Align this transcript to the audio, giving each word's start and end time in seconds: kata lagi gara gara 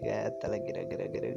kata 0.00 0.46
lagi 0.48 0.72
gara 0.72 1.06
gara 1.08 1.29